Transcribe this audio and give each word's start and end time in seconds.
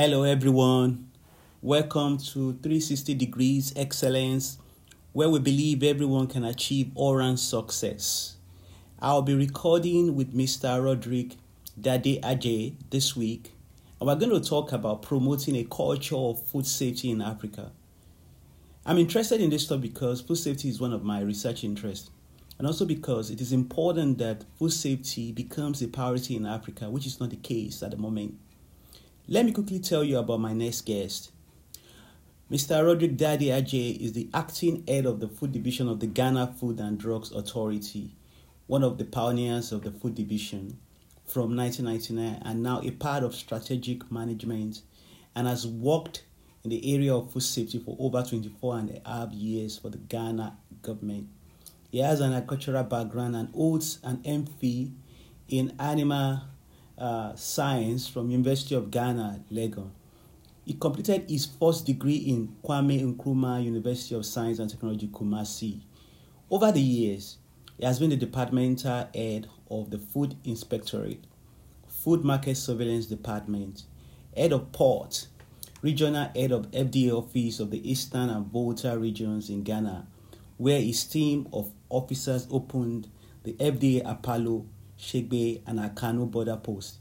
Hello, 0.00 0.22
everyone. 0.22 1.10
Welcome 1.60 2.18
to 2.18 2.52
360 2.52 3.14
Degrees 3.14 3.72
Excellence, 3.74 4.58
where 5.12 5.28
we 5.28 5.40
believe 5.40 5.82
everyone 5.82 6.28
can 6.28 6.44
achieve 6.44 6.92
round 6.96 7.40
success. 7.40 8.36
I'll 9.00 9.22
be 9.22 9.34
recording 9.34 10.14
with 10.14 10.32
Mr. 10.32 10.80
Roderick 10.80 11.34
Daddey-Adjei 11.80 12.74
this 12.90 13.16
week, 13.16 13.50
and 14.00 14.06
we're 14.06 14.14
going 14.14 14.40
to 14.40 14.48
talk 14.48 14.70
about 14.70 15.02
promoting 15.02 15.56
a 15.56 15.64
culture 15.64 16.14
of 16.14 16.44
food 16.46 16.68
safety 16.68 17.10
in 17.10 17.20
Africa. 17.20 17.72
I'm 18.86 18.98
interested 18.98 19.40
in 19.40 19.50
this 19.50 19.66
topic 19.66 19.94
because 19.94 20.20
food 20.20 20.36
safety 20.38 20.68
is 20.68 20.80
one 20.80 20.92
of 20.92 21.02
my 21.02 21.22
research 21.22 21.64
interests, 21.64 22.08
and 22.56 22.68
also 22.68 22.84
because 22.84 23.32
it 23.32 23.40
is 23.40 23.52
important 23.52 24.18
that 24.18 24.44
food 24.60 24.72
safety 24.72 25.32
becomes 25.32 25.82
a 25.82 25.88
priority 25.88 26.36
in 26.36 26.46
Africa, 26.46 26.88
which 26.88 27.04
is 27.04 27.18
not 27.18 27.30
the 27.30 27.36
case 27.36 27.82
at 27.82 27.90
the 27.90 27.96
moment. 27.96 28.38
Let 29.30 29.44
me 29.44 29.52
quickly 29.52 29.78
tell 29.78 30.02
you 30.02 30.16
about 30.16 30.40
my 30.40 30.54
next 30.54 30.86
guest. 30.86 31.32
Mr. 32.50 32.82
Roderick 32.82 33.18
Daddey-Adjei 33.18 34.00
is 34.00 34.14
the 34.14 34.30
acting 34.32 34.82
head 34.88 35.04
of 35.04 35.20
the 35.20 35.28
food 35.28 35.52
division 35.52 35.86
of 35.86 36.00
the 36.00 36.06
Ghana 36.06 36.54
Food 36.58 36.80
and 36.80 36.98
Drugs 36.98 37.30
Authority, 37.32 38.16
one 38.68 38.82
of 38.82 38.96
the 38.96 39.04
pioneers 39.04 39.70
of 39.70 39.82
the 39.82 39.90
food 39.90 40.14
division 40.14 40.78
from 41.26 41.54
1999 41.54 42.40
and 42.42 42.62
now 42.62 42.80
a 42.80 42.90
part 42.90 43.22
of 43.22 43.34
strategic 43.34 44.10
management 44.10 44.80
and 45.34 45.46
has 45.46 45.66
worked 45.66 46.24
in 46.64 46.70
the 46.70 46.94
area 46.94 47.14
of 47.14 47.30
food 47.30 47.42
safety 47.42 47.78
for 47.78 47.98
over 48.00 48.22
24 48.22 48.78
and 48.78 49.02
a 49.04 49.06
half 49.06 49.30
years 49.32 49.76
for 49.76 49.90
the 49.90 49.98
Ghana 49.98 50.56
government. 50.80 51.28
He 51.92 51.98
has 51.98 52.22
an 52.22 52.32
agricultural 52.32 52.84
background 52.84 53.36
and 53.36 53.50
holds 53.50 53.98
an 54.02 54.22
MPhil 54.22 54.90
in 55.48 55.74
animal 55.78 56.40
uh, 56.98 57.34
science 57.34 58.08
from 58.08 58.30
University 58.30 58.74
of 58.74 58.90
Ghana, 58.90 59.40
Legon. 59.52 59.90
He 60.64 60.74
completed 60.74 61.24
his 61.28 61.46
first 61.46 61.86
degree 61.86 62.16
in 62.16 62.54
Kwame 62.62 63.14
Nkrumah 63.14 63.64
University 63.64 64.14
of 64.14 64.26
Science 64.26 64.58
and 64.58 64.68
Technology, 64.68 65.08
Kumasi. 65.08 65.80
Over 66.50 66.72
the 66.72 66.80
years, 66.80 67.38
he 67.78 67.86
has 67.86 67.98
been 67.98 68.10
the 68.10 68.16
departmental 68.16 69.08
head 69.14 69.48
of 69.70 69.90
the 69.90 69.98
Food 69.98 70.36
Inspectorate, 70.44 71.24
Food 71.86 72.24
Market 72.24 72.56
Surveillance 72.56 73.06
Department, 73.06 73.84
head 74.36 74.52
of 74.52 74.72
Port, 74.72 75.28
regional 75.82 76.30
head 76.34 76.52
of 76.52 76.70
FDA 76.72 77.12
office 77.12 77.60
of 77.60 77.70
the 77.70 77.90
Eastern 77.90 78.28
and 78.30 78.46
Volta 78.46 78.98
regions 78.98 79.48
in 79.48 79.62
Ghana, 79.62 80.06
where 80.56 80.80
his 80.80 81.04
team 81.04 81.48
of 81.52 81.70
officers 81.88 82.46
opened 82.50 83.08
the 83.44 83.52
FDA 83.54 84.02
Aflao, 84.02 84.66
Shegbe, 84.98 85.62
and 85.66 85.78
Akanu 85.78 86.30
border 86.30 86.56
post. 86.56 86.98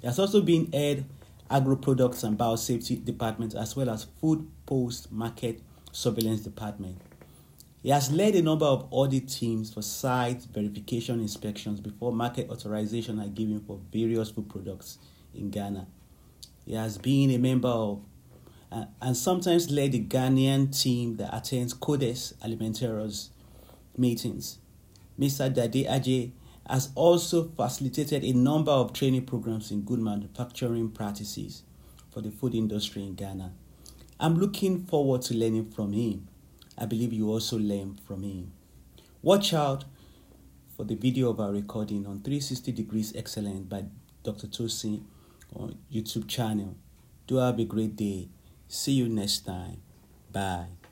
He 0.00 0.06
has 0.06 0.18
also 0.18 0.40
been 0.40 0.70
head 0.72 1.06
agro 1.50 1.76
products 1.76 2.22
and 2.22 2.38
biosafety 2.38 3.02
department 3.04 3.54
as 3.54 3.74
well 3.74 3.88
as 3.90 4.04
food 4.20 4.46
post 4.66 5.10
market 5.10 5.60
surveillance 5.92 6.40
department. 6.42 7.00
He 7.82 7.90
has 7.90 8.10
led 8.10 8.34
a 8.34 8.42
number 8.42 8.66
of 8.66 8.86
audit 8.90 9.28
teams 9.28 9.72
for 9.72 9.82
site 9.82 10.42
verification 10.52 11.20
inspections 11.20 11.80
before 11.80 12.12
market 12.12 12.50
authorization 12.50 13.20
are 13.20 13.28
given 13.28 13.60
for 13.60 13.80
various 13.92 14.30
food 14.30 14.48
products 14.48 14.98
in 15.34 15.50
Ghana. 15.50 15.86
He 16.66 16.74
has 16.74 16.98
been 16.98 17.30
a 17.30 17.38
member 17.38 17.68
of 17.68 18.02
uh, 18.70 18.84
and 19.00 19.16
sometimes 19.16 19.70
led 19.70 19.92
the 19.92 20.04
Ghanaian 20.04 20.78
team 20.78 21.16
that 21.16 21.34
attends 21.34 21.72
Codex 21.72 22.34
Alimentarius 22.44 23.30
meetings. 23.96 24.58
Mr. 25.18 25.52
Daddey-Adjei 25.52 26.32
has 26.68 26.90
also 26.94 27.48
facilitated 27.48 28.24
a 28.24 28.32
number 28.32 28.70
of 28.72 28.92
training 28.92 29.24
programs 29.24 29.70
in 29.70 29.82
good 29.82 29.98
manufacturing 29.98 30.90
practices 30.90 31.62
for 32.10 32.20
the 32.20 32.30
food 32.30 32.54
industry 32.54 33.02
in 33.02 33.14
Ghana. 33.14 33.52
I'm 34.20 34.38
looking 34.38 34.84
forward 34.84 35.22
to 35.22 35.34
learning 35.34 35.70
from 35.70 35.92
him. 35.92 36.28
I 36.76 36.86
believe 36.86 37.12
you 37.12 37.30
also 37.30 37.58
learn 37.58 37.98
from 38.06 38.22
him. 38.22 38.52
Watch 39.22 39.54
out 39.54 39.84
for 40.76 40.84
the 40.84 40.94
video 40.94 41.30
of 41.30 41.40
our 41.40 41.52
recording 41.52 42.06
on 42.06 42.20
360 42.20 42.72
Degrees 42.72 43.12
Excellence 43.16 43.66
by 43.68 43.84
Dr. 44.22 44.46
Tosin 44.46 45.02
on 45.54 45.78
YouTube 45.92 46.28
channel. 46.28 46.76
Do 47.26 47.36
have 47.36 47.58
a 47.58 47.64
great 47.64 47.96
day. 47.96 48.28
See 48.68 48.92
you 48.92 49.08
next 49.08 49.46
time. 49.46 49.78
Bye. 50.30 50.87